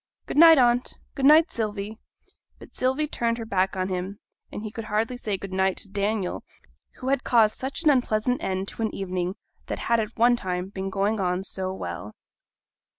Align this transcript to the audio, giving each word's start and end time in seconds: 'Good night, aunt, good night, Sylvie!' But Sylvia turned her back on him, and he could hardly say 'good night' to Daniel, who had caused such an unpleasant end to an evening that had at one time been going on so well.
'Good 0.25 0.35
night, 0.37 0.57
aunt, 0.57 0.97
good 1.13 1.27
night, 1.27 1.51
Sylvie!' 1.51 1.99
But 2.57 2.75
Sylvia 2.75 3.05
turned 3.05 3.37
her 3.37 3.45
back 3.45 3.75
on 3.75 3.87
him, 3.89 4.17
and 4.51 4.63
he 4.63 4.71
could 4.71 4.85
hardly 4.85 5.15
say 5.15 5.37
'good 5.37 5.53
night' 5.53 5.77
to 5.77 5.89
Daniel, 5.89 6.43
who 6.95 7.09
had 7.09 7.23
caused 7.23 7.59
such 7.59 7.83
an 7.83 7.91
unpleasant 7.91 8.43
end 8.43 8.67
to 8.69 8.81
an 8.81 8.95
evening 8.95 9.35
that 9.67 9.77
had 9.77 9.99
at 9.99 10.17
one 10.17 10.35
time 10.35 10.69
been 10.69 10.89
going 10.89 11.19
on 11.19 11.43
so 11.43 11.71
well. 11.71 12.15